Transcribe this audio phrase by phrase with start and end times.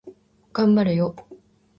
[0.51, 1.15] 頑張れよ